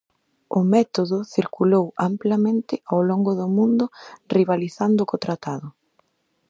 [0.59, 3.85] O Método circulou amplamente ao longo do mundo
[4.35, 5.67] rivalizando co Tratado.